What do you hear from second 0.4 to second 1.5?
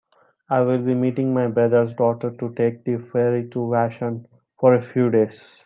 I will be meeting my